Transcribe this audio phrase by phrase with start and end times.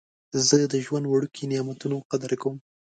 [0.47, 2.55] زه د ژوند وړوکي نعمتونه قدر کوم.